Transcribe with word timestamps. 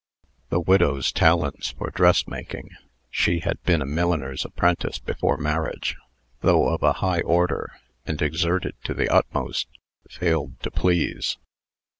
The 0.49 0.59
widow's 0.59 1.11
talent 1.11 1.75
for 1.77 1.91
dressmaking 1.91 2.71
(she 3.11 3.41
had 3.41 3.61
been 3.65 3.83
a 3.83 3.85
milliner's 3.85 4.43
apprentice 4.43 4.97
before 4.97 5.37
marriage), 5.37 5.95
though 6.39 6.69
of 6.69 6.81
a 6.81 6.93
high 7.05 7.21
order, 7.21 7.73
and 8.07 8.19
exerted 8.19 8.73
to 8.85 8.95
the 8.95 9.09
utmost, 9.13 9.67
failed 10.09 10.59
to 10.61 10.71
please. 10.71 11.37